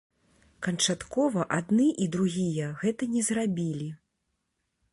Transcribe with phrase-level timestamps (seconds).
[0.67, 3.89] Канчаткова адны і другія гэта не зрабілі.